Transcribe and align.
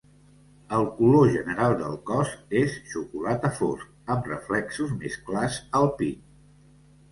El 0.77 0.85
color 0.93 1.29
general 1.35 1.75
del 1.81 1.97
cos 2.07 2.31
és 2.63 2.79
xocolata 2.95 3.53
fosc, 3.61 3.93
amb 4.17 4.33
reflexos 4.33 4.97
més 5.05 5.21
clars 5.31 5.63
al 5.83 5.89
pit. 6.03 6.27